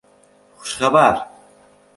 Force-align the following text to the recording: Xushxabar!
Xushxabar! 0.61 1.15